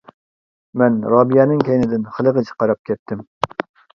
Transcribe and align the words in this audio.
مەن 0.81 0.95
رابىيەنىڭ 1.13 1.61
كەينىدىن 1.67 2.07
خېلىغىچە 2.15 2.57
قاراپ 2.63 2.81
كەتتىم. 2.91 3.21